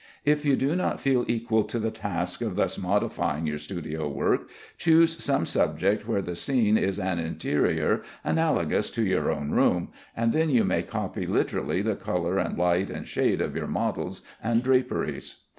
If 0.25 0.43
you 0.43 0.55
do 0.55 0.75
not 0.75 0.99
feel 0.99 1.25
equal 1.27 1.63
to 1.65 1.77
the 1.77 1.91
task 1.91 2.41
of 2.41 2.55
thus 2.55 2.75
modifying 2.75 3.45
your 3.45 3.59
studio 3.59 4.09
work, 4.09 4.49
choose 4.79 5.23
some 5.23 5.45
subject 5.45 6.07
where 6.07 6.23
the 6.23 6.35
scene 6.35 6.75
is 6.75 6.97
an 6.97 7.19
interior, 7.19 8.01
analogous 8.23 8.89
to 8.97 9.05
your 9.05 9.31
own 9.31 9.51
room, 9.51 9.89
and 10.17 10.33
then 10.33 10.49
you 10.49 10.63
may 10.63 10.81
copy 10.81 11.27
literally 11.27 11.83
the 11.83 11.95
color 11.95 12.39
and 12.39 12.57
light 12.57 12.89
and 12.89 13.05
shade 13.05 13.41
of 13.41 13.55
your 13.55 13.67
models 13.67 14.23
and 14.43 14.63
draperies. 14.63 15.43